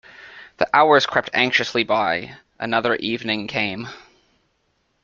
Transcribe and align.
The 0.57 0.67
hours 0.75 1.05
crept 1.05 1.29
anxiously 1.31 1.83
by: 1.83 2.35
another 2.57 2.95
evening 2.95 3.45
came. 3.45 3.87